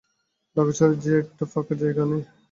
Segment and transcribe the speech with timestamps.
[0.55, 2.23] ঢাকা শহরে যে একটা ফাঁকা জায়গা নেই।